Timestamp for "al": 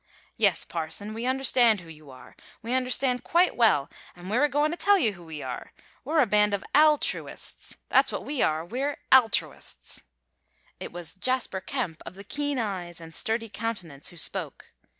6.73-6.97